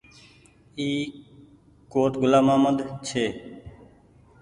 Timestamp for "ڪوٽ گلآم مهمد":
1.93-2.77